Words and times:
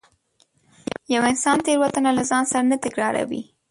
پوه 1.05 1.25
انسان 1.31 1.57
تېروتنه 1.65 2.09
له 2.17 2.23
ځان 2.29 2.43
سره 2.51 2.61
نه 2.71 2.77
تکراروي. 2.85 3.41